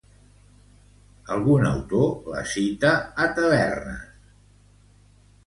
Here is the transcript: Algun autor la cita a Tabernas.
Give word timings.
Algun 1.35 1.67
autor 1.73 2.31
la 2.37 2.41
cita 2.55 2.95
a 3.27 3.29
Tabernas. 3.37 4.11